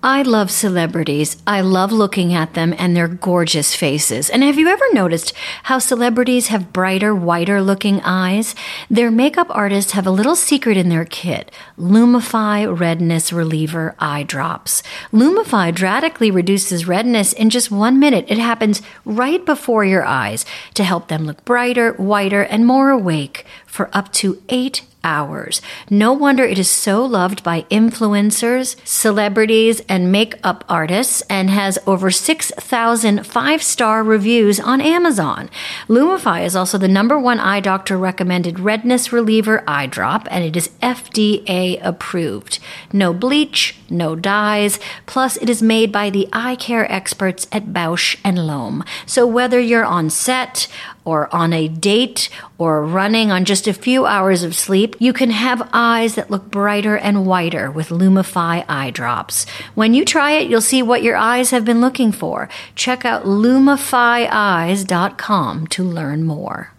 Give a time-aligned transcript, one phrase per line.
[0.00, 1.42] I love celebrities.
[1.44, 4.30] I love looking at them and their gorgeous faces.
[4.30, 5.32] And have you ever noticed
[5.64, 8.54] how celebrities have brighter, whiter looking eyes?
[8.88, 14.84] Their makeup artists have a little secret in their kit Lumify Redness Reliever Eye Drops.
[15.12, 18.24] Lumify drastically reduces redness in just one minute.
[18.28, 23.44] It happens right before your eyes to help them look brighter, whiter, and more awake
[23.66, 25.62] for up to eight hours.
[25.88, 32.10] No wonder it is so loved by influencers, celebrities, and makeup artists and has over
[32.10, 35.48] 6,000 five star reviews on Amazon.
[35.88, 40.56] Lumify is also the number one eye doctor recommended redness reliever eye drop, and it
[40.56, 42.58] is FDA approved.
[42.92, 48.16] No bleach, no dyes, plus it is made by the eye care experts at Bausch
[48.24, 48.84] and Lomb.
[49.06, 50.68] So whether you're on set,
[51.08, 52.28] or on a date
[52.58, 56.50] or running on just a few hours of sleep, you can have eyes that look
[56.50, 59.46] brighter and whiter with Lumify eye drops.
[59.74, 62.50] When you try it, you'll see what your eyes have been looking for.
[62.74, 66.74] Check out lumifyeyes.com to learn more.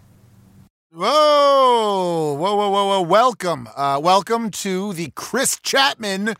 [0.92, 3.02] Whoa, whoa, whoa, whoa, whoa.
[3.02, 3.68] Welcome.
[3.74, 6.36] Uh, welcome to the Chris Chatman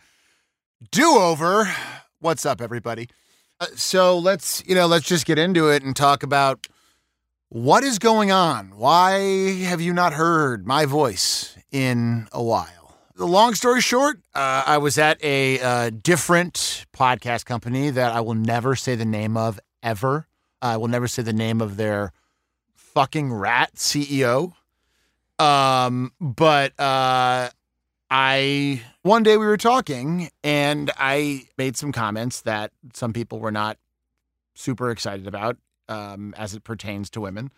[0.90, 1.70] do over.
[2.20, 3.08] What's up, everybody?
[3.60, 6.66] Uh, so let's, you know, let's just get into it and talk about
[7.48, 8.76] what is going on?
[8.76, 9.18] Why
[9.64, 12.96] have you not heard my voice in a while?
[13.16, 18.20] The long story short, uh, I was at a uh, different podcast company that I
[18.20, 20.26] will never say the name of ever.
[20.62, 22.12] I will never say the name of their
[22.76, 24.54] fucking rat CEO.
[25.38, 27.50] Um, but uh,
[28.10, 33.52] I one day we were talking and I made some comments that some people were
[33.52, 33.78] not
[34.54, 35.56] super excited about
[35.88, 37.50] um, as it pertains to women.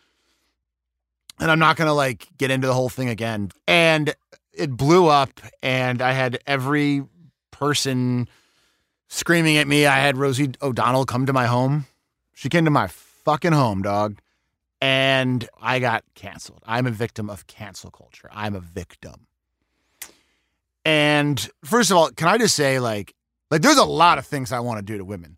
[1.41, 3.51] And I'm not going to like get into the whole thing again.
[3.67, 4.15] And
[4.53, 7.05] it blew up, and I had every
[7.51, 8.29] person
[9.09, 9.87] screaming at me.
[9.87, 11.87] I had Rosie O'Donnell come to my home.
[12.35, 14.19] She came to my fucking home, dog.
[14.81, 16.63] And I got canceled.
[16.67, 18.29] I'm a victim of cancel culture.
[18.33, 19.27] I'm a victim.
[20.85, 23.15] And first of all, can I just say, like,
[23.51, 25.37] like there's a lot of things I want to do to women.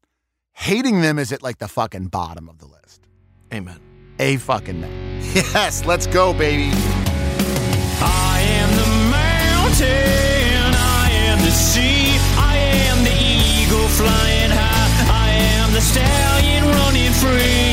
[0.52, 3.06] Hating them is at like the fucking bottom of the list.
[3.52, 3.80] Amen.
[4.18, 5.20] A fucking man.
[5.34, 6.70] Yes, let's go, baby.
[8.00, 15.30] I am the mountain, I am the sea, I am the eagle flying high, I
[15.58, 17.63] am the stallion running free.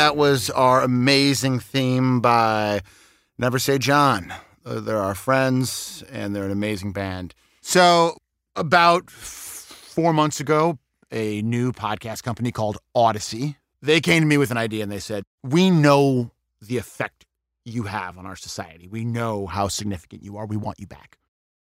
[0.00, 2.80] That was our amazing theme by
[3.36, 4.32] Never Say John.
[4.64, 7.34] Uh, they're our friends, and they're an amazing band.
[7.60, 8.16] So,
[8.56, 10.78] about four months ago,
[11.12, 13.58] a new podcast company called Odyssey.
[13.82, 16.30] They came to me with an idea and they said, We know
[16.62, 17.26] the effect
[17.66, 18.88] you have on our society.
[18.88, 20.46] We know how significant you are.
[20.46, 21.18] We want you back.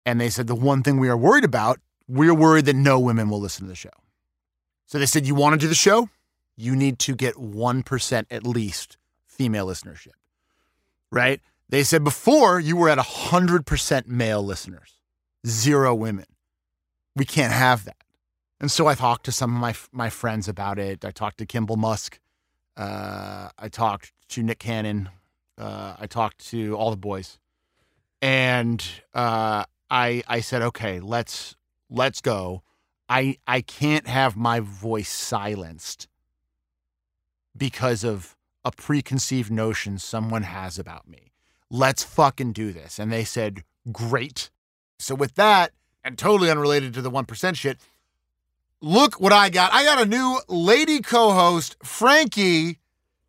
[0.03, 3.29] And they said, The one thing we are worried about, we're worried that no women
[3.29, 3.93] will listen to the show.
[4.87, 6.09] So they said, You want to do the show?
[6.55, 10.13] You need to get 1% at least female listenership,
[11.11, 11.41] right?
[11.67, 14.93] They said before you were at 100% male listeners,
[15.45, 16.25] zero women.
[17.15, 17.97] We can't have that.
[18.59, 21.03] And so I talked to some of my my friends about it.
[21.03, 22.19] I talked to Kimball Musk.
[22.77, 25.09] Uh, I talked to Nick Cannon.
[25.57, 27.37] Uh, I talked to all the boys,
[28.21, 28.83] and
[29.13, 31.55] uh, I I said, okay, let's
[31.89, 32.63] let's go.
[33.09, 36.07] I I can't have my voice silenced
[37.57, 41.31] because of a preconceived notion someone has about me.
[41.69, 42.99] Let's fucking do this.
[42.99, 44.49] And they said, great.
[44.99, 45.71] So with that,
[46.03, 47.79] and totally unrelated to the 1% shit,
[48.81, 49.73] look what I got.
[49.73, 52.79] I got a new lady co-host, Frankie.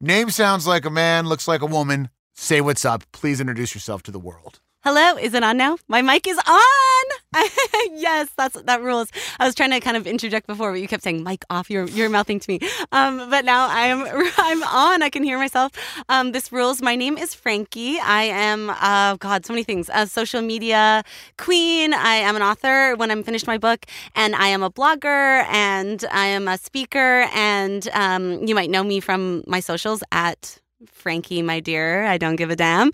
[0.00, 2.10] Name sounds like a man, looks like a woman.
[2.34, 3.04] Say what's up.
[3.12, 4.60] Please introduce yourself to the world.
[4.84, 5.78] Hello, is it on now?
[5.88, 6.95] My mic is on.
[7.92, 9.10] yes, that's that rules.
[9.38, 11.70] I was trying to kind of interject before, but you kept saying mic off.
[11.70, 12.60] You're you're mouthing to me.
[12.92, 14.06] Um, but now I am
[14.38, 15.02] I'm on.
[15.02, 15.72] I can hear myself.
[16.08, 16.80] Um, this rules.
[16.82, 17.98] My name is Frankie.
[17.98, 19.90] I am uh, God, so many things.
[19.92, 21.04] A social media
[21.36, 21.92] queen.
[21.92, 26.04] I am an author when I'm finished my book, and I am a blogger, and
[26.10, 31.42] I am a speaker, and um, you might know me from my socials at Frankie,
[31.42, 32.90] my dear, I don't give a damn.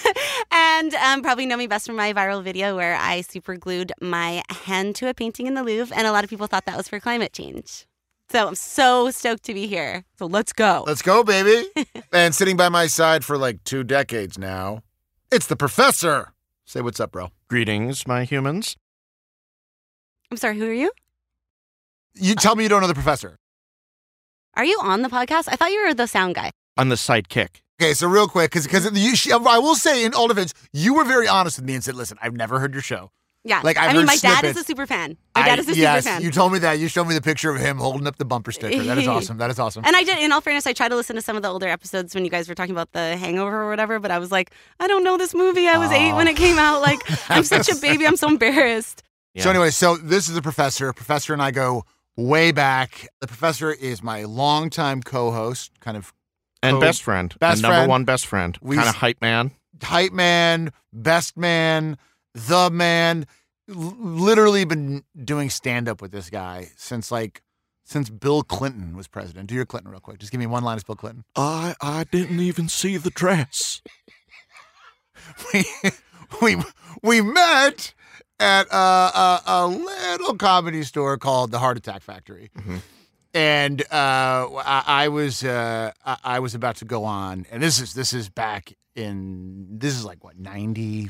[0.50, 4.42] and um, probably know me best from my viral video where I super glued my
[4.50, 6.88] hand to a painting in the Louvre, and a lot of people thought that was
[6.88, 7.86] for climate change.
[8.30, 10.04] So I'm so stoked to be here.
[10.18, 10.84] So let's go.
[10.86, 11.68] Let's go, baby.
[12.12, 14.82] and sitting by my side for like two decades now,
[15.30, 16.32] it's the professor.
[16.64, 17.30] Say what's up, bro.
[17.48, 18.76] Greetings, my humans.
[20.30, 20.90] I'm sorry, who are you?
[22.14, 23.36] You tell me you don't know the professor.
[24.54, 25.48] Are you on the podcast?
[25.48, 26.52] I thought you were the sound guy.
[26.76, 27.60] I'm the sidekick.
[27.80, 31.26] Okay, so real quick, because because I will say in all defense, you were very
[31.26, 33.10] honest with me and said, "Listen, I've never heard your show."
[33.44, 33.60] Yeah.
[33.64, 35.16] Like, I've I mean, heard my dad is a super fan.
[35.34, 36.22] My dad I- is a yes, super fan.
[36.22, 36.78] you told me that.
[36.78, 38.84] You showed me the picture of him holding up the bumper sticker.
[38.84, 39.38] That is awesome.
[39.38, 39.84] That is awesome.
[39.84, 41.66] and I did, in all fairness, I tried to listen to some of the older
[41.66, 44.52] episodes when you guys were talking about the hangover or whatever, but I was like,
[44.78, 45.66] I don't know this movie.
[45.66, 46.82] I was eight when it came out.
[46.82, 48.06] Like, I'm such a baby.
[48.06, 49.02] I'm so embarrassed.
[49.34, 49.42] Yeah.
[49.42, 50.92] So anyway, so this is the professor.
[50.92, 51.84] Professor and I go
[52.16, 53.08] way back.
[53.20, 56.12] The professor is my longtime co-host, kind of
[56.62, 57.34] and Code- best friend.
[57.38, 57.90] best and number friend.
[57.90, 58.58] one best friend.
[58.62, 59.50] We kind of hype man.
[59.82, 61.98] hype man, best man,
[62.34, 63.26] the man.
[63.68, 67.42] L- literally been doing stand up with this guy since like
[67.84, 69.48] since Bill Clinton was president.
[69.48, 70.18] Do your Clinton real quick.
[70.18, 71.24] Just give me one line as Bill Clinton.
[71.36, 73.82] I I didn't even see the dress.
[75.52, 75.64] we
[76.40, 76.56] we
[77.02, 77.94] we met
[78.40, 82.78] at a, a, a little comedy store called the Heart Attack Factory, mm-hmm.
[83.34, 87.80] And uh, I, I was uh, I, I was about to go on, and this
[87.80, 91.08] is this is back in this is like what ninety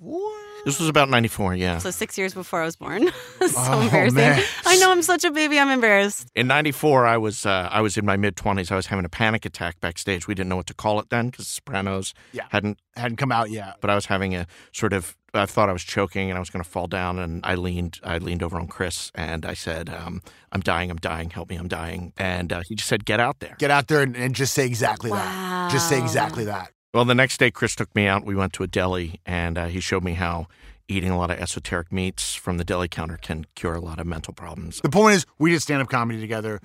[0.00, 0.30] four.
[0.64, 1.78] This was about 94, yeah.
[1.78, 3.06] So six years before I was born.
[3.40, 4.16] so Oh, embarrassing.
[4.16, 4.42] man.
[4.64, 5.58] I know I'm such a baby.
[5.60, 6.28] I'm embarrassed.
[6.34, 8.72] In 94, I was uh, I was in my mid 20s.
[8.72, 10.26] I was having a panic attack backstage.
[10.26, 12.46] We didn't know what to call it then because Sopranos Yeah.
[12.50, 13.76] hadn't, Hadn't come out yet.
[13.80, 16.50] but I was having a sort of, I thought I was choking and I was
[16.50, 17.18] going to fall down.
[17.20, 20.20] And I leaned, I leaned over on Chris and I said, um,
[20.50, 22.12] I'm dying, I'm dying, help me, I'm dying.
[22.16, 23.54] And uh, he just said, get out there.
[23.58, 25.70] Get out there and, and just say exactly that.
[25.70, 26.72] Just say exactly that.
[26.96, 28.24] Well, the next day, Chris took me out.
[28.24, 30.46] We went to a deli, and uh, he showed me how
[30.88, 34.06] eating a lot of esoteric meats from the deli counter can cure a lot of
[34.06, 34.80] mental problems.
[34.80, 36.58] The point is, we did stand up comedy together.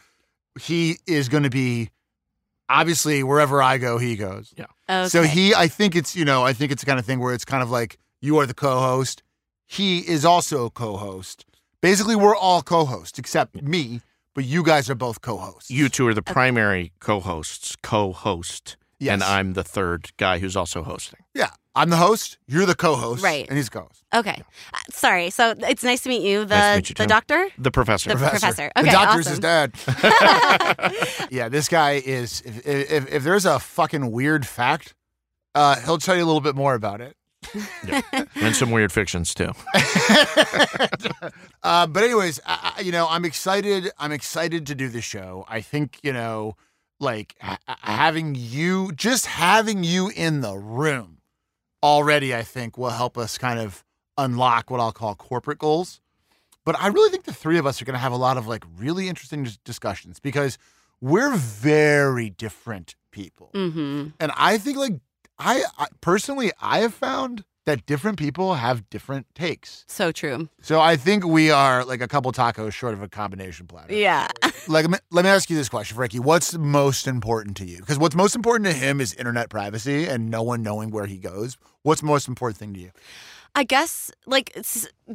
[0.57, 1.89] He is going to be
[2.69, 4.54] obviously wherever I go, he goes.
[4.57, 5.10] Okay.
[5.10, 7.34] So he, I think it's, you know, I think it's the kind of thing where
[7.34, 9.24] it's kind of like you are the co host.
[9.68, 11.44] He is also a co host.
[11.81, 14.00] Basically, we're all co hosts except me,
[14.34, 15.69] but you guys are both co hosts.
[15.69, 19.13] You two are the primary co-hosts, co-host, Yes.
[19.13, 21.19] and I'm the third guy who's also hosting.
[21.33, 21.50] Yeah.
[21.74, 22.38] I'm the host.
[22.48, 23.24] You're the co host.
[23.24, 23.48] Right.
[23.48, 24.03] And he's co host.
[24.13, 24.42] Okay.
[24.74, 25.30] Uh, sorry.
[25.31, 26.45] So it's nice to meet you.
[26.45, 27.07] The Nice to meet you, the too.
[27.07, 27.48] doctor.
[27.57, 28.09] The professor.
[28.09, 28.69] The- Professor.
[28.75, 29.31] the Okay, the doctor's awesome.
[29.31, 31.27] his dad.
[31.31, 34.94] yeah, this guy is, if, if, if there's a fucking weird fact,
[35.56, 37.15] uh, he'll tell you a little bit more about it.
[38.36, 39.51] and some weird fictions too.
[41.63, 43.89] uh, but anyways, I, I- you know, I'm excited.
[43.98, 45.45] I'm excited to do the show.
[45.48, 46.56] I think you know,
[47.01, 51.19] like ha- having you, just having you in the room
[51.83, 53.83] already, I think will help us kind of
[54.18, 56.00] unlock what I'll call corporate goals.
[56.63, 58.48] But I really think the three of us are going to have a lot of
[58.48, 60.57] like really interesting discussions because
[61.01, 63.50] we're very different people.
[63.53, 64.09] Mm-hmm.
[64.19, 64.94] And I think like
[65.39, 69.86] I, I personally I have found that different people have different takes.
[69.88, 70.50] So true.
[70.62, 73.94] So I think we are like a couple tacos short of a combination platter.
[73.94, 74.28] Yeah.
[74.68, 76.20] Like let me, ask you this question, Frankie.
[76.20, 77.78] What's most important to you?
[77.78, 81.18] Because what's most important to him is internet privacy and no one knowing where he
[81.18, 81.58] goes.
[81.82, 82.92] What's the most important thing to you?
[83.56, 84.56] I guess, like,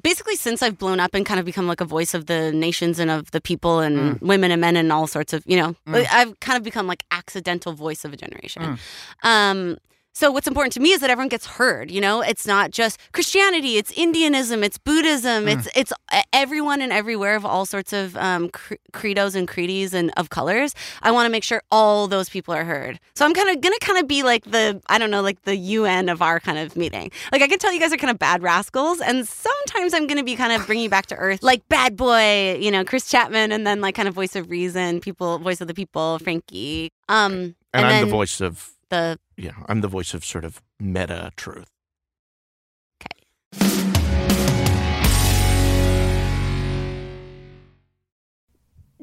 [0.02, 2.98] basically, since I've blown up and kind of become like a voice of the nations
[2.98, 4.20] and of the people and mm.
[4.20, 7.04] women and men and all sorts of, you know, like, I've kind of become like
[7.12, 8.62] accidental voice of a generation.
[8.62, 8.78] Mm.
[9.22, 9.78] Um,
[10.16, 11.90] so what's important to me is that everyone gets heard.
[11.90, 16.90] You know, it's not just Christianity; it's Indianism, it's Buddhism, it's it's e, everyone and
[16.90, 20.74] everywhere of all sorts of um, cre- credos and creeds and of colors.
[21.02, 22.98] I want to make sure all those people are heard.
[23.14, 25.54] So I'm kind of gonna kind of be like the I don't know, like the
[25.54, 27.10] UN of our kind of meeting.
[27.30, 30.24] Like I can tell you guys are kind of bad rascals, and sometimes I'm gonna
[30.24, 33.52] be kind of bringing you back to earth, like bad boy, you know, Chris Chatman,
[33.52, 36.90] and then like kind of voice of reason, people, voice of the people, Frankie.
[37.10, 40.62] Um, And, I'm then the voice of the yeah, I'm the voice of sort of
[40.78, 41.68] meta truth.
[43.02, 43.96] Okay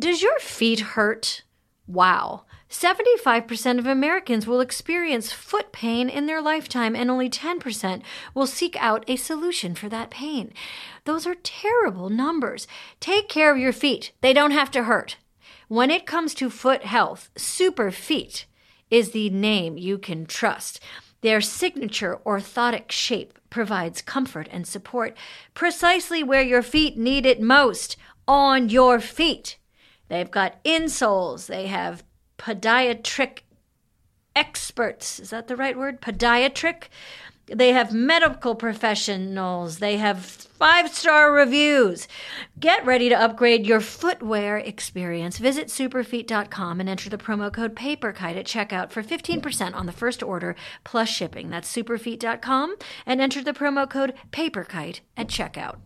[0.03, 1.43] does your feet hurt?
[1.87, 2.43] Wow.
[2.69, 8.01] 75% of Americans will experience foot pain in their lifetime, and only 10%
[8.33, 10.53] will seek out a solution for that pain.
[11.05, 12.67] Those are terrible numbers.
[12.99, 15.15] Take care of your feet, they don't have to hurt.
[15.69, 18.45] When it comes to foot health, Super Feet
[18.93, 20.79] is the name you can trust.
[21.21, 25.17] Their signature orthotic shape provides comfort and support
[25.55, 27.97] precisely where your feet need it most
[28.27, 29.57] on your feet.
[30.09, 32.03] They've got insoles, they have
[32.37, 33.39] podiatric
[34.35, 35.19] experts.
[35.19, 35.99] Is that the right word?
[35.99, 36.83] Podiatric.
[37.47, 39.79] They have medical professionals.
[39.79, 42.07] They have five star reviews.
[42.59, 45.37] Get ready to upgrade your footwear experience.
[45.39, 50.23] Visit superfeet.com and enter the promo code PAPERKITE at checkout for 15% on the first
[50.23, 51.49] order plus shipping.
[51.49, 55.79] That's superfeet.com and enter the promo code PAPERKITE at checkout.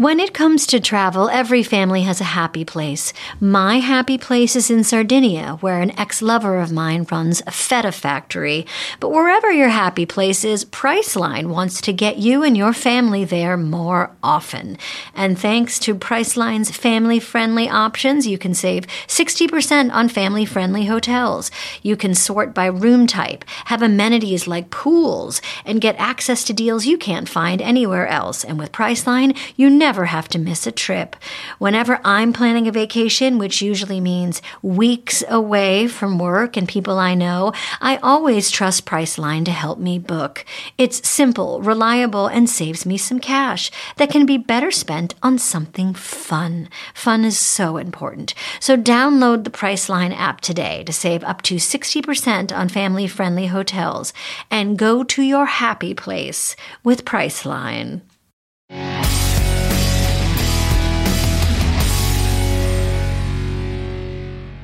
[0.00, 3.12] When it comes to travel, every family has a happy place.
[3.38, 7.92] My happy place is in Sardinia, where an ex lover of mine runs a feta
[7.92, 8.66] factory.
[8.98, 13.58] But wherever your happy place is, Priceline wants to get you and your family there
[13.58, 14.78] more often.
[15.14, 21.50] And thanks to Priceline's family friendly options, you can save 60% on family friendly hotels.
[21.82, 26.86] You can sort by room type, have amenities like pools, and get access to deals
[26.86, 28.44] you can't find anywhere else.
[28.44, 31.16] And with Priceline, you never have to miss a trip.
[31.58, 37.14] Whenever I'm planning a vacation, which usually means weeks away from work and people I
[37.14, 40.44] know, I always trust Priceline to help me book.
[40.78, 45.94] It's simple, reliable, and saves me some cash that can be better spent on something
[45.94, 46.68] fun.
[46.94, 48.34] Fun is so important.
[48.60, 54.12] So download the Priceline app today to save up to 60% on family friendly hotels
[54.50, 56.54] and go to your happy place
[56.84, 58.02] with Priceline.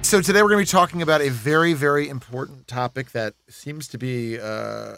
[0.07, 3.89] So today we're going to be talking about a very, very important topic that seems
[3.89, 4.95] to be uh,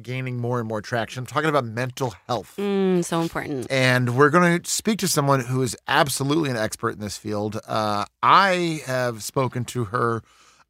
[0.00, 1.22] gaining more and more traction.
[1.22, 2.54] I'm talking about mental health.
[2.56, 3.66] Mm, so important.
[3.68, 7.58] And we're going to speak to someone who is absolutely an expert in this field.
[7.66, 10.22] Uh, I have spoken to her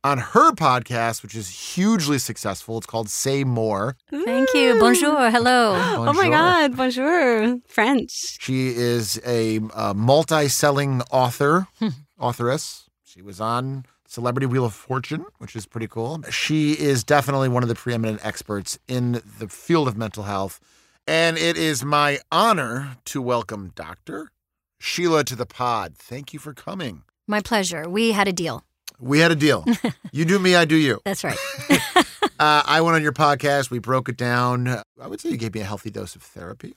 [0.03, 2.79] on her podcast, which is hugely successful.
[2.79, 3.99] It's called Say More.
[4.11, 4.81] Thank you.
[4.81, 5.31] Bonjour.
[5.31, 5.75] Hello.
[6.09, 6.75] Oh my God.
[6.75, 7.59] Bonjour.
[7.69, 8.39] French.
[8.41, 11.67] She is a, uh multi-selling author,
[12.19, 12.84] authoress.
[13.15, 16.21] She was on Celebrity Wheel of Fortune, which is pretty cool.
[16.31, 20.59] She is definitely one of the preeminent experts in the field of mental health.
[21.07, 24.33] And it is my honor to welcome Dr.
[24.81, 25.95] Sheila to the pod.
[25.97, 27.03] Thank you for coming.
[27.29, 27.89] My pleasure.
[27.89, 28.65] We had a deal.
[28.99, 29.65] We had a deal.
[30.13, 31.01] you do me, I do you.
[31.05, 31.39] That's right.
[32.41, 33.71] Uh, I went on your podcast.
[33.71, 34.67] We broke it down.
[35.01, 36.75] I would say you gave me a healthy dose of therapy.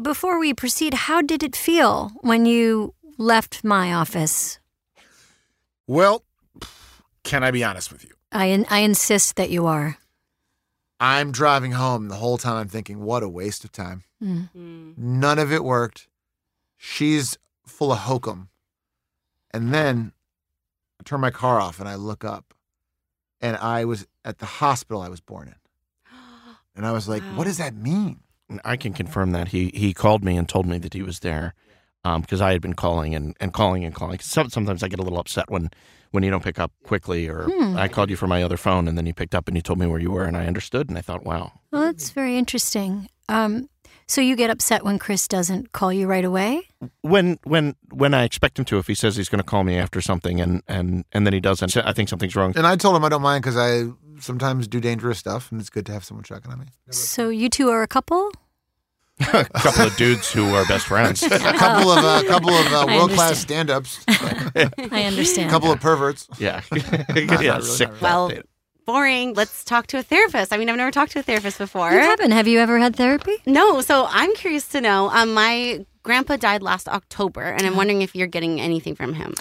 [0.00, 4.58] Before we proceed, how did it feel when you left my office?
[5.86, 6.24] Well,
[7.22, 8.10] can I be honest with you?
[8.32, 9.98] I, in, I insist that you are.
[10.98, 14.04] I'm driving home the whole time I'm thinking, what a waste of time.
[14.22, 14.50] Mm.
[14.56, 14.98] Mm.
[14.98, 16.08] None of it worked.
[16.76, 18.48] She's full of hokum.
[19.52, 20.12] And then
[21.00, 22.54] I turn my car off and I look up
[23.40, 25.54] and I was at the hospital I was born in.
[26.76, 28.20] And I was like, what does that mean?
[28.62, 31.54] I can confirm that he he called me and told me that he was there
[32.20, 34.18] because I had been calling and, and calling and calling.
[34.20, 35.70] Some, sometimes I get a little upset when
[36.12, 37.76] when you don't pick up quickly, or Hmm.
[37.76, 39.78] I called you from my other phone and then you picked up and you told
[39.78, 43.08] me where you were, and I understood, and I thought, wow, Well, that's very interesting.
[43.28, 43.68] Um,
[44.06, 46.62] so you get upset when Chris doesn't call you right away?
[47.02, 49.76] when when when I expect him to, if he says he's going to call me
[49.76, 52.52] after something and and and then he doesn't, I think something's wrong.
[52.56, 55.70] And I told him I don't mind because I sometimes do dangerous stuff and it's
[55.70, 56.66] good to have someone checking on me.
[56.90, 58.30] So you two are a couple?
[59.20, 61.22] A couple of dudes who are best friends.
[61.22, 63.68] A couple of uh, couple of uh, world class understand.
[63.68, 64.04] stand ups,
[64.92, 65.48] I understand.
[65.48, 66.28] a couple of perverts.
[66.38, 67.88] yeah, really, yeah, not sick.
[67.88, 68.00] really.
[68.02, 68.32] Well,
[68.84, 69.34] boring.
[69.34, 70.52] Let's talk to a therapist.
[70.52, 71.90] I mean, I've never talked to a therapist before.
[71.90, 72.32] You haven't.
[72.32, 73.36] Have you ever had therapy?
[73.46, 75.08] No, so I'm curious to know.
[75.10, 79.34] Um, my grandpa died last October, and I'm wondering if you're getting anything from him.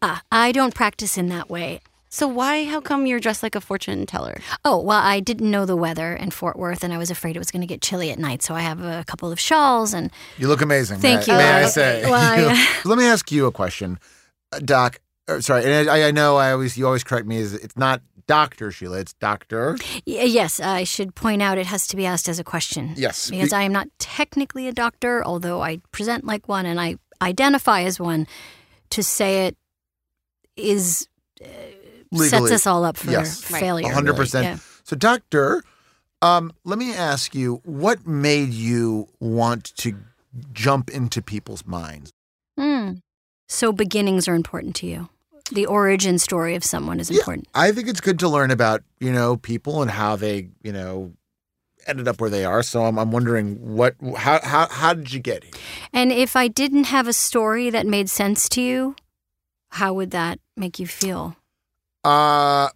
[0.00, 1.80] Ah, I don't practice in that way.
[2.10, 2.64] So why?
[2.64, 4.38] How come you're dressed like a fortune teller?
[4.64, 7.38] Oh, well, I didn't know the weather in Fort Worth, and I was afraid it
[7.38, 8.42] was going to get chilly at night.
[8.42, 11.00] So I have a couple of shawls, and You look amazing.
[11.00, 11.38] Thank may, you.
[11.38, 12.02] May I Uh, say?
[12.10, 13.98] well, I- Let me ask you a question,
[14.52, 15.00] uh, Doc.
[15.28, 17.36] uh, sorry, and I, I know I always you always correct me.
[17.36, 19.76] Is it's not Doctor Sheila, it's Doctor.
[20.06, 22.94] Y- yes, I should point out it has to be asked as a question.
[22.96, 26.80] Yes, Because we- I am not technically a doctor, although I present like one and
[26.80, 28.26] I identify as one.
[28.90, 29.56] To say it
[30.56, 31.06] is
[31.44, 31.48] uh,
[32.16, 33.50] sets us all up for Yes.
[33.50, 33.60] Right.
[33.60, 33.90] failure.
[33.90, 34.24] A hundred really.
[34.24, 34.44] percent.
[34.44, 34.58] Yeah.
[34.84, 35.62] So, Doctor,
[36.22, 39.94] um, let me ask you, what made you want to
[40.52, 42.12] jump into people's minds?
[42.58, 42.92] Hmm.
[43.48, 45.08] So beginnings are important to you.
[45.52, 47.18] The origin story of someone is Yeah.
[47.18, 47.48] important.
[47.54, 51.12] I think it's good to learn about you know people and how they you know
[51.86, 52.62] ended up where they are.
[52.62, 55.52] So I'm, I'm wondering what how how how did you get here?
[55.92, 58.94] And if I didn't have a story that made sense to you,
[59.70, 61.36] how would that make you feel?
[62.04, 62.68] Uh,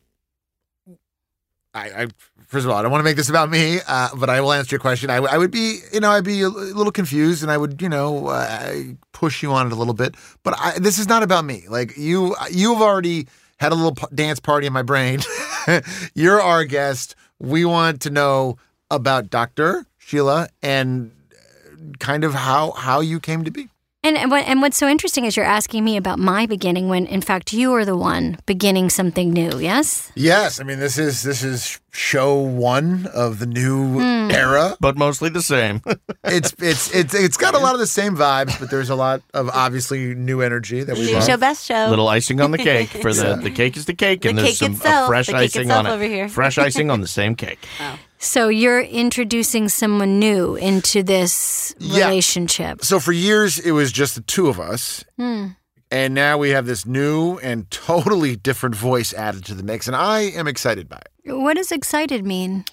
[1.74, 2.06] I, I
[2.52, 4.52] first of all, I don't want to make this about me, uh, but I will
[4.52, 5.08] answer your question.
[5.08, 7.88] I, I would be, you know, I'd be a little confused, and I would, you
[7.88, 8.74] know, uh,
[9.12, 10.14] push you on it a little bit.
[10.42, 11.64] But I, this is not about me.
[11.68, 13.26] Like you, you've already
[13.58, 15.20] had a little p- dance party in my brain.
[16.14, 17.14] You're our guest.
[17.38, 18.58] We want to know
[18.90, 23.71] about Doctor Sheila and uh, kind of how how you came to be.
[24.04, 27.06] And and, what, and what's so interesting is you're asking me about my beginning when,
[27.06, 29.60] in fact, you are the one beginning something new.
[29.60, 30.10] Yes.
[30.16, 34.30] Yes, I mean this is this is show one of the new hmm.
[34.32, 34.76] era.
[34.80, 35.82] But mostly the same.
[36.24, 39.22] It's it's it's it's got a lot of the same vibes, but there's a lot
[39.34, 41.88] of obviously new energy that we New show, best show.
[41.88, 44.58] Little icing on the cake for the the cake is the cake, and The there's
[44.58, 45.90] cake some itself, fresh the cake icing on it.
[45.90, 46.28] over here.
[46.28, 47.58] Fresh icing on the same cake.
[47.80, 47.98] Oh.
[48.22, 52.06] So you're introducing someone new into this Yeah.
[52.06, 52.84] relationship.
[52.84, 55.04] So for years it was just the two of us.
[55.18, 55.48] Hmm.
[55.90, 59.94] And now we have this new and totally different voice added to the mix, and
[59.96, 61.32] I am excited by it.
[61.34, 62.64] What does excited mean?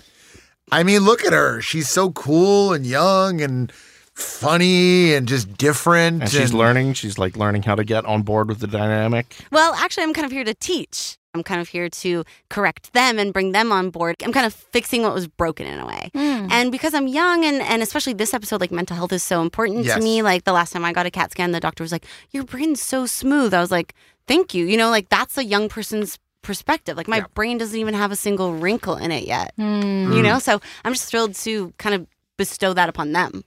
[0.72, 1.62] I mean, look at her.
[1.62, 3.74] She's so cool and young and
[4.14, 6.22] funny and just different.
[6.22, 6.94] And she's learning.
[6.94, 9.36] She's like learning how to get on board with the dynamic.
[9.52, 11.18] Well, actually, I'm kind of here to teach.
[11.36, 14.16] I'm kind of here to correct them and bring them on board.
[14.24, 16.10] I'm kind of fixing what was broken in a way.
[16.16, 19.86] And because I'm young and, and especially this episode, like mental health is so important
[19.86, 19.98] Yes.
[19.98, 20.22] to me.
[20.24, 22.82] Like the last time I got a CAT scan, the doctor was like, Your brain's
[22.82, 23.54] so smooth.
[23.54, 23.94] I was like,
[24.28, 24.66] Thank you.
[24.66, 26.98] You know, like that's a young person's perspective.
[26.98, 27.26] Like my Yeah.
[27.36, 29.54] brain doesn't even have a single wrinkle in it yet.
[29.56, 30.12] Hmm.
[30.14, 30.40] You know?
[30.40, 32.08] So I'm just thrilled to kind of
[32.38, 33.44] bestow that upon them.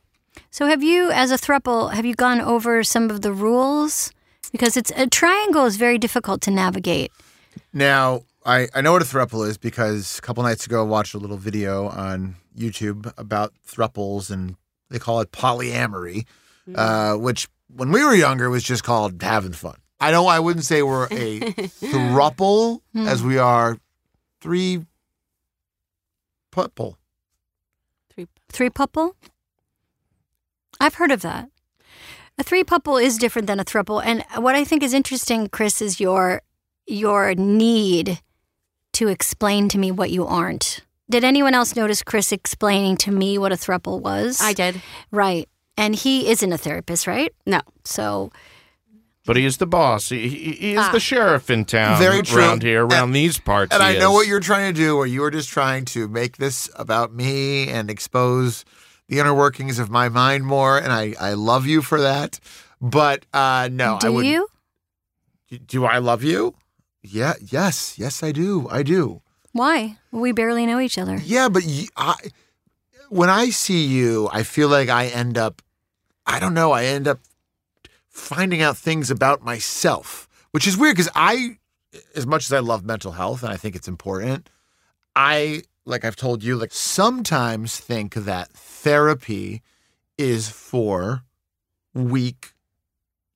[0.50, 4.12] So have you, as a thruple, have you gone over some of the rules?
[4.52, 7.10] Because it's a triangle is very difficult to navigate.
[7.72, 11.14] Now, I, I know what a thruple is because a couple nights ago I watched
[11.14, 14.56] a little video on YouTube about thruples and
[14.90, 16.26] they call it polyamory,
[16.74, 19.76] uh, which when we were younger was just called having fun.
[20.00, 21.40] I know I wouldn't say we're a
[21.80, 23.78] thruple as we are
[24.40, 24.84] three
[26.52, 26.98] couple.
[28.50, 29.14] Three puple?
[30.78, 31.48] I've heard of that.
[32.38, 34.02] A three puple is different than a thruple.
[34.04, 36.42] And what I think is interesting, Chris, is your
[36.86, 38.20] your need
[38.94, 40.80] to explain to me what you aren't.
[41.10, 44.40] Did anyone else notice Chris explaining to me what a thruple was?
[44.40, 44.80] I did.
[45.10, 45.48] Right.
[45.76, 47.32] And he isn't a therapist, right?
[47.46, 47.60] No.
[47.84, 48.30] So
[49.24, 50.08] But he is the boss.
[50.08, 50.90] He, he, he is Ah.
[50.92, 51.98] the sheriff in town.
[51.98, 52.40] Very true.
[52.42, 53.74] Around here, around And- these parts.
[53.74, 56.08] And he I know what you're trying to do, or you are just trying to
[56.08, 58.64] make this about me and expose
[59.08, 60.78] the inner workings of my mind more.
[60.78, 62.38] And I, I love you for that.
[62.80, 64.26] But uh, no, I do would.
[64.26, 64.48] you?
[65.66, 66.54] Do I love you?
[67.02, 67.34] Yeah.
[67.40, 67.98] Yes.
[67.98, 68.68] Yes, I do.
[68.70, 69.22] I do.
[69.52, 69.98] Why?
[70.10, 71.20] We barely know each other.
[71.22, 72.14] Yeah, but y I
[73.08, 75.60] when I see you, I feel like I end up.
[76.26, 76.72] I don't know.
[76.72, 77.20] I end up
[78.08, 81.58] finding out things about myself, which is weird because I,
[82.14, 84.48] as much as I love mental health and I think it's important,
[85.16, 89.62] I, like I've told you, like sometimes think that therapy
[90.16, 91.24] is for
[91.94, 92.52] weak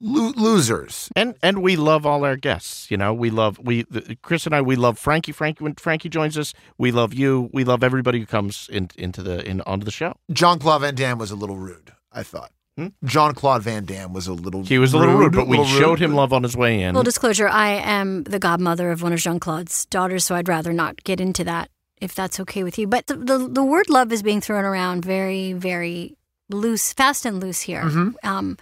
[0.00, 1.10] lo- losers.
[1.16, 2.90] And and we love all our guests.
[2.90, 4.60] You know, we love we the, Chris and I.
[4.60, 5.32] We love Frankie.
[5.32, 7.50] Frankie when Frankie joins us, we love you.
[7.52, 10.14] We love everybody who comes in, into the in onto the show.
[10.32, 12.52] Jean Claude Van Damme was a little rude, I thought.
[12.76, 12.88] Hmm?
[13.04, 15.72] Jean Claude Van Damme was a little He was a little rude, but we little
[15.78, 16.10] showed rude.
[16.10, 16.94] him love on his way in.
[16.94, 20.74] Full disclosure, I am the godmother of one of Jean Claude's daughters, so I'd rather
[20.74, 21.70] not get into that
[22.02, 22.86] if that's okay with you.
[22.86, 26.18] But the, the, the word love is being thrown around very, very
[26.50, 27.82] loose, fast and loose here.
[27.82, 28.28] Mm-hmm.
[28.28, 28.58] Um,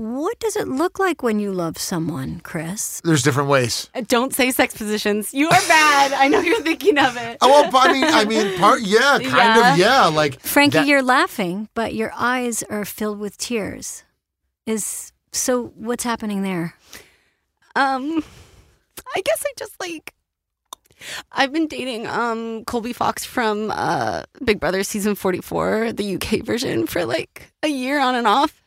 [0.00, 3.00] what does it look like when you love someone, Chris?
[3.04, 3.90] There's different ways.
[3.94, 5.34] Uh, Don't say sex positions.
[5.34, 6.12] You are bad.
[6.14, 7.36] I know you're thinking of it.
[7.42, 9.72] Oh, well, I mean, I mean, part, yeah, kind Yeah.
[9.72, 10.06] of, yeah.
[10.06, 14.04] Like Frankie, that- you're laughing, but your eyes are filled with tears.
[14.66, 16.74] Is so what's happening there?
[17.76, 18.24] Um,
[19.14, 20.14] I guess I just like.
[21.32, 26.86] I've been dating um Colby Fox from uh Big Brother season 44, the UK version,
[26.86, 28.62] for like a year on and off.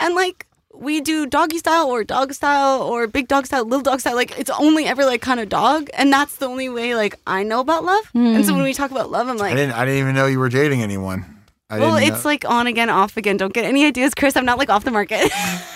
[0.00, 4.00] And like we do doggy style or dog style or big dog style, little dog
[4.00, 4.14] style.
[4.14, 7.42] Like it's only ever like kind of dog, and that's the only way like I
[7.42, 8.10] know about love.
[8.14, 8.58] And so hmm.
[8.58, 10.48] when we talk about love, I'm I like, didn't, I didn't even know you were
[10.48, 11.24] dating anyone.
[11.68, 13.36] I well, it's know- like on again, off again.
[13.36, 14.36] Don't get any ideas, Chris.
[14.36, 15.32] I'm not like off the market.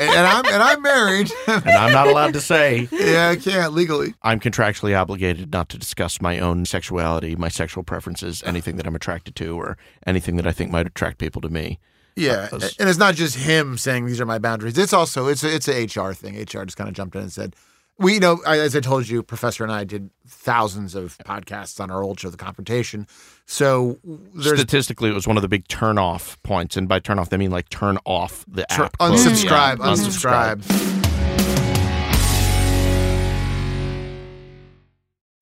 [0.00, 1.32] and, and I'm and I'm married.
[1.46, 2.88] and I'm not allowed to say.
[2.92, 4.14] yeah, I can't legally.
[4.22, 8.94] I'm contractually obligated not to discuss my own sexuality, my sexual preferences, anything that I'm
[8.94, 11.78] attracted to, or anything that I think might attract people to me.
[12.16, 14.76] Yeah, Uh, and it's not just him saying these are my boundaries.
[14.76, 16.34] It's also it's a, it's a HR thing.
[16.40, 17.56] HR just kind of jumped in and said,
[17.98, 21.80] "We, you know, I, as I told you, Professor and I did thousands of podcasts
[21.80, 23.06] on our old show, The Confrontation.
[23.46, 23.98] So
[24.34, 27.30] there's Statistically, it was one of the big turn off points, and by turn off,
[27.30, 30.92] they mean like turn off the Tur- app, close the unsubscribe, app, unsubscribe.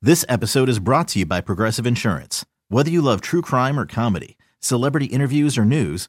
[0.03, 2.45] This episode is brought to you by Progressive Insurance.
[2.69, 6.09] Whether you love true crime or comedy, celebrity interviews or news,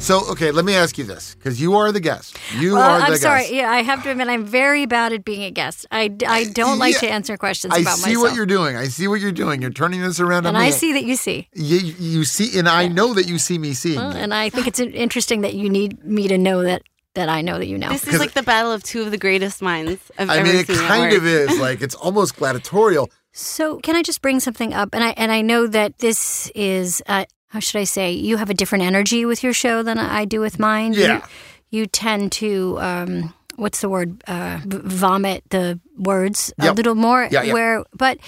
[0.00, 2.38] So, okay, let me ask you this because you are the guest.
[2.58, 3.22] You Well, are the I'm guest.
[3.22, 3.54] sorry.
[3.54, 5.86] Yeah, I have to admit, I'm very bad at being a guest.
[5.92, 8.06] I, I don't like Yeah, to answer questions I about myself.
[8.06, 8.76] I see what you're doing.
[8.76, 9.60] I see what you're doing.
[9.60, 10.68] You're turning this around and on me.
[10.68, 11.48] I see that you see.
[11.54, 14.66] You, you see, and I know that you see me seeing Well, and I think
[14.66, 16.82] it's interesting that you need me to know that
[17.14, 17.90] that I know that you know.
[17.90, 20.56] This is like the battle of two of the greatest minds I've I ever mean,
[20.56, 20.76] it seen.
[20.76, 23.10] kind of is like it's almost gladiatorial.
[23.32, 24.90] So, can I just bring something up?
[24.94, 28.10] And I and I know that this is uh, how should I say?
[28.12, 30.92] You have a different energy with your show than I do with mine.
[30.94, 31.26] You- Yeah.
[31.72, 34.24] You, tend to um, what's the word?
[34.26, 36.76] Uh, v- vomit the words a Yep.
[36.76, 37.28] little more.
[37.30, 37.52] Yeah, yeah.
[37.52, 38.18] Where, but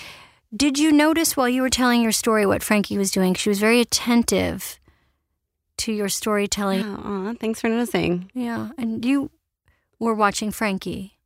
[0.56, 3.35] did you notice while you were telling your story what Frankie was doing?
[3.35, 4.78] She was very attentive
[5.78, 6.85] to your storytelling.
[6.85, 8.30] Oh, aw, thanks for noticing.
[8.32, 9.30] Yeah, and you
[9.98, 11.18] were watching Frankie,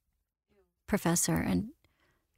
[0.87, 1.69] Professor, and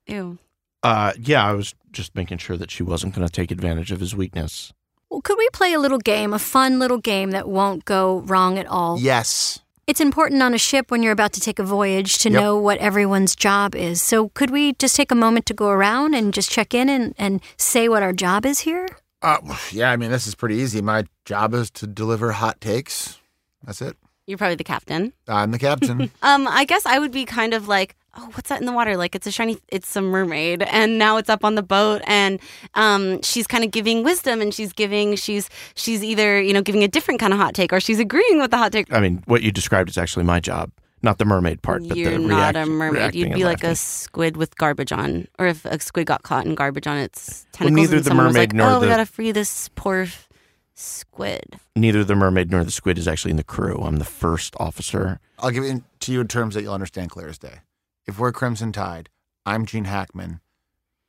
[0.09, 0.39] Ew.
[0.83, 4.01] Uh, yeah, I was just making sure that she wasn't going to take advantage of
[4.01, 4.73] his weakness.
[5.19, 8.57] Well, could we play a little game, a fun little game that won't go wrong
[8.57, 9.01] at all?
[9.01, 9.59] Yes.
[9.89, 12.41] It's important on a ship when you're about to take a voyage to Yep.
[12.41, 14.01] know what everyone's job is.
[14.01, 17.15] So, could we just take a moment to go around and just check in and,
[17.19, 18.87] and say what our job is here?
[19.23, 19.39] Uh,
[19.73, 20.81] yeah, I mean, this is pretty easy.
[20.83, 23.19] My job is to deliver hot takes.
[23.65, 23.97] That's it.
[24.29, 25.15] You're probably the captain.
[25.27, 26.11] I'm the captain.
[26.23, 28.97] Um, I guess I would be kind of like, oh, what's that in the water?
[28.97, 32.41] Like it's a shiny, it's a mermaid, and now it's up on the boat, and
[32.75, 36.83] um, she's kind of giving wisdom, and she's giving, she's she's either you know giving
[36.83, 38.93] a different kind of hot take, or she's agreeing with the hot take.
[38.93, 40.71] I mean, what you described is actually my job,
[41.03, 43.15] not the mermaid part, but You're the not a mermaid.
[43.15, 46.55] You'd be like a squid with garbage on, or if a squid got caught in
[46.55, 48.87] garbage on its Well, tentacles, neither and the someone was mermaid like, nor oh, we
[48.87, 50.29] the- gotta free this poor f-
[50.75, 51.59] squid.
[51.77, 53.79] Neither the mermaid nor the squid is actually in the crew.
[53.83, 55.21] I'm the first officer.
[55.39, 57.61] I'll give it to you in terms that you'll understand clear as day.
[58.09, 59.11] If we're Crimson Tide,
[59.45, 60.41] I'm Gene Hackman.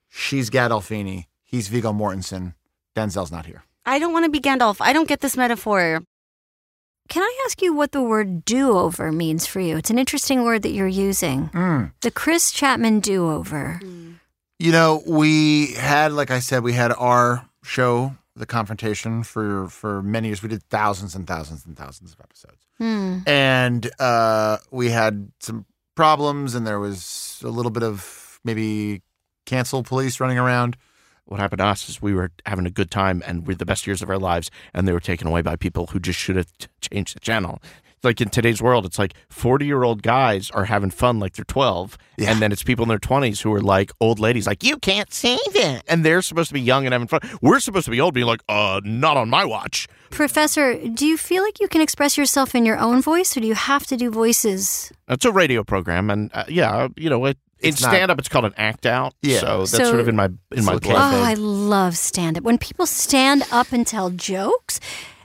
[0.09, 1.27] She's Gandolfini.
[1.43, 2.55] He's Viggo Mortensen.
[2.93, 3.63] Denzel's not here.
[3.85, 4.77] I don't want to be Gandalf.
[4.81, 6.01] I don't get this metaphor.
[7.07, 9.77] Can I ask you what the word do over means for you?
[9.77, 11.47] It's an interesting word that you're using.
[11.53, 11.93] Mm.
[12.01, 13.79] The Chris Chatman do over.
[14.59, 20.03] You know, we had, like I said, we had our show, The Confrontation, for for
[20.03, 20.43] many years.
[20.43, 23.19] We did thousands and thousands and thousands of episodes, Hmm.
[23.25, 25.65] and uh, we had some
[25.99, 29.01] problems, and there was a little bit of maybe
[29.45, 30.77] cancel police running around.
[31.25, 33.85] What happened to us is we were having a good time and we're the best
[33.85, 36.57] years of our lives, and they were taken away by people who just should have
[36.57, 37.62] t- changed the channel.
[38.03, 41.43] Like in today's world, it's like 40 year old guys are having fun like they're
[41.45, 42.31] 12, Yeah.
[42.31, 45.12] and then it's people in their 20s who are like old ladies, like, you can't
[45.13, 45.83] save it.
[45.88, 47.19] And they're supposed to be young and having fun.
[47.41, 49.88] We're supposed to be old, being like, uh, not on my watch.
[50.12, 53.47] Professor, do you feel like you can express yourself in your own voice, or do
[53.47, 54.91] you have to do voices?
[55.07, 58.29] It's a radio program, and uh, yeah, you know, it, in It's stand up, it's
[58.29, 59.13] called an act out.
[59.21, 59.39] Yeah.
[59.39, 61.13] So that's So- sort of in my in my So blood.
[61.15, 62.43] Oh, I love stand up.
[62.43, 64.79] When people stand up and tell jokes,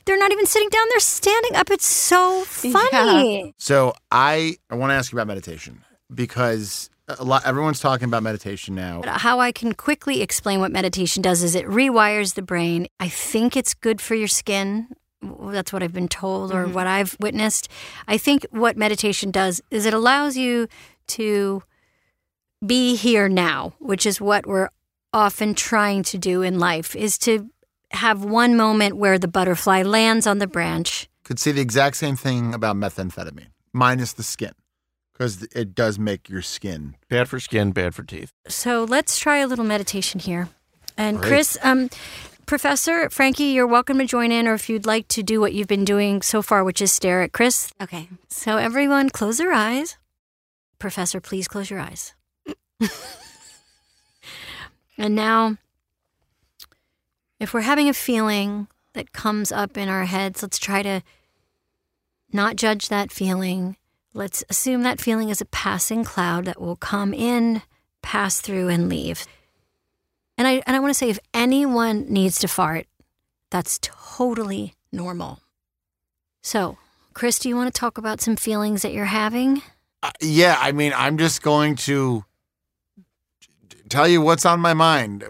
[0.04, 1.70] they're not even sitting down, they're standing up.
[1.70, 3.54] It's so funny.
[3.58, 8.22] So I I want to ask you about meditation because a lot everyone's talking about
[8.22, 9.02] meditation now.
[9.06, 12.86] How I can quickly explain what meditation does is it rewires the brain.
[13.00, 14.88] I think it's good for your skin.
[15.22, 16.74] That's what I've been told or mm-hmm.
[16.74, 17.68] what I've witnessed.
[18.06, 20.68] I think what meditation does is it allows you
[21.08, 21.62] to
[22.64, 24.68] be here now, which is what we're
[25.12, 27.48] often trying to do in life is to
[27.94, 31.08] have one moment where the butterfly lands on the branch.
[31.24, 34.52] Could say the exact same thing about methamphetamine, minus the skin,
[35.12, 36.96] because it does make your skin.
[37.08, 38.30] Bad for skin, bad for teeth.
[38.48, 40.48] So let's try a little meditation here.
[40.96, 41.28] And Great.
[41.28, 41.88] Chris, um,
[42.46, 45.68] Professor Frankie, you're welcome to join in, or if you'd like to do what you've
[45.68, 47.72] been doing so far, which is stare at Chris.
[47.80, 48.08] Okay.
[48.28, 49.96] So everyone, close your eyes.
[50.78, 52.14] Professor, please close your eyes.
[54.98, 55.56] and now,
[57.44, 61.02] if we're having a feeling that comes up in our heads, let's try to
[62.32, 63.76] not judge that feeling.
[64.14, 67.60] Let's assume that feeling is a passing cloud that will come in,
[68.00, 69.26] pass through, and leave.
[70.38, 72.86] And I and I want to say, if anyone needs to fart,
[73.50, 75.40] that's totally normal.
[76.42, 76.78] So,
[77.12, 79.60] Chris, do you want to talk about some feelings that you're having?
[80.02, 82.24] Uh, yeah, I mean, I'm just going to
[83.90, 85.24] tell you what's on my mind.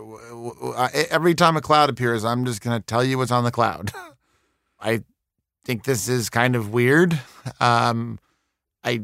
[1.11, 3.93] Every time a cloud appears, I'm just going to tell you what's on the cloud.
[4.81, 5.03] I
[5.65, 7.19] think this is kind of weird.
[7.61, 8.19] Um,
[8.83, 9.03] I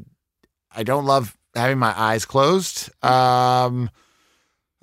[0.75, 2.91] I don't love having my eyes closed.
[3.05, 3.91] Um,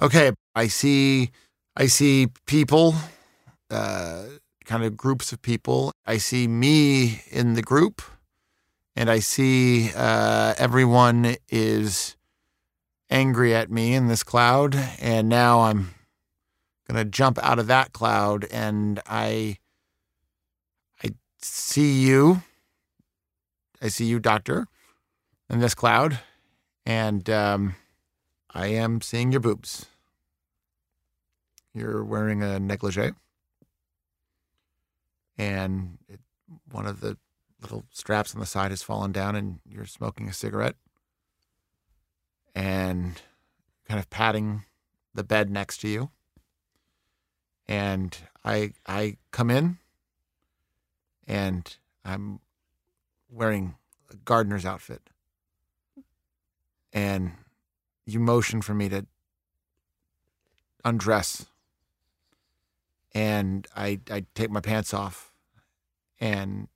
[0.02, 1.32] okay, I see
[1.76, 2.96] I see people
[3.70, 4.24] uh,
[4.66, 5.92] kind of groups of people.
[6.06, 8.02] I see me in the group,
[8.96, 12.16] and I see uh, everyone is
[13.10, 15.94] angry at me in this cloud, and now I'm
[16.88, 19.58] gonna jump out of that cloud, and I
[21.04, 21.10] I
[21.42, 22.42] see you.
[23.82, 24.68] I see you, Doctor,
[25.50, 26.20] in this cloud,
[26.86, 27.76] and um,
[28.54, 29.86] I am seeing your boobs.
[31.74, 33.12] You're wearing a negligee,
[35.38, 36.20] and it,
[36.72, 37.18] one of the
[37.62, 40.76] little straps on the side has fallen down, and you're smoking a cigarette,
[42.56, 43.22] and
[43.88, 44.64] kind of patting
[45.14, 46.10] the bed next to you.
[47.68, 49.78] And I I come in,
[51.28, 51.76] and
[52.06, 52.40] I'm
[53.30, 53.76] wearing
[54.10, 55.10] a gardener's outfit,
[56.94, 57.34] and
[58.06, 59.06] you motion for me to
[60.86, 61.48] undress
[63.18, 65.34] and I I take my pants off
[66.20, 66.68] and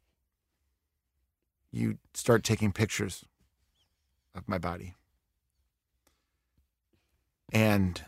[1.72, 3.26] you start taking pictures
[4.34, 4.96] of my body.
[7.54, 8.02] And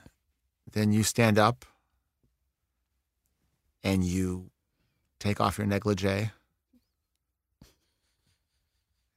[0.72, 1.66] then you stand up
[3.84, 4.50] and you
[5.20, 6.32] take off your negligee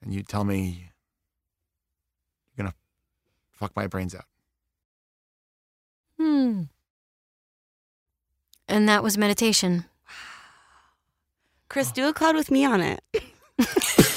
[0.03, 0.91] and you tell me
[2.57, 2.77] you're going to
[3.53, 4.25] fuck my brains out.
[6.19, 6.63] Hmm.
[8.69, 9.85] And that was meditation.
[11.69, 13.01] Chris, do a cloud with me on it.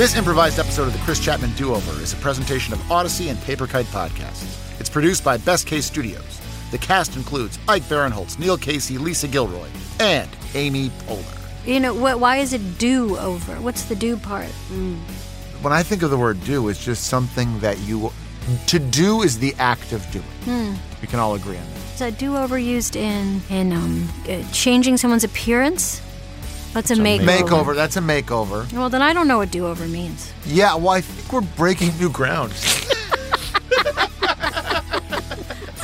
[0.00, 3.38] This improvised episode of the Chris Chatman Do Over is a presentation of Odyssey and
[3.42, 4.59] Paper Kite Podcasts.
[4.80, 6.40] It's produced by Best Case Studios.
[6.70, 9.68] The cast includes Ike Barinholtz, Neil Casey, Lisa Gilroy,
[10.00, 11.66] and Amy Poehler.
[11.66, 13.56] You know, what, why is it do over?
[13.56, 14.48] What's the do part?
[15.60, 18.10] When I think of the word do, it's just something that you.
[18.68, 20.78] To do is the act of doing.
[21.02, 21.76] We can all agree on that.
[21.76, 26.00] Is that do over used in in um, uh, changing someone's appearance?
[26.72, 27.26] That's a makeover.
[27.26, 28.72] Makeover, that's a makeover.
[28.72, 30.32] Well, then I don't know what do over means.
[30.46, 32.54] Yeah, well, I think we're breaking new ground.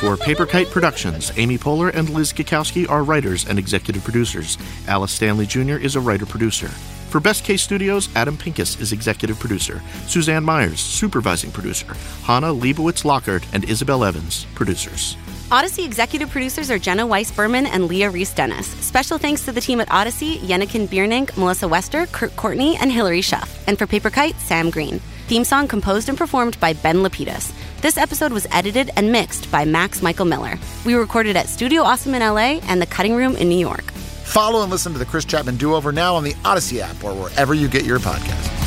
[0.07, 4.57] For Paper Kite Productions, Amy Poehler and Liz Gakowski are writers and executive producers.
[4.87, 5.75] Alice Stanley Jr.
[5.75, 6.69] is a writer producer.
[7.09, 9.81] For Best Case Studios, Adam Pincus is executive producer.
[10.05, 11.93] Suzanne Myers, supervising producer.
[12.23, 15.17] Hannah Leibowitz Lockhart and Isabel Evans, producers.
[15.51, 18.67] Odyssey executive producers are Jenna Weiss Berman and Leah Reese Dennis.
[18.67, 23.21] Special thanks to the team at Odyssey Yennekin Biernink, Melissa Wester, Kurt Courtney, and Hillary
[23.21, 23.61] Schuff.
[23.67, 24.99] And for Paper Kite, Sam Green.
[25.27, 27.51] Theme song composed and performed by Ben Lapidus.
[27.79, 30.57] This episode was edited and mixed by Max Michael Miller.
[30.83, 33.91] We recorded at Studio Awesome in LA and The Cutting Room in New York.
[33.91, 37.13] Follow and listen to the Chris Chatman Do Over now on the Odyssey app or
[37.13, 38.66] wherever you get your podcasts.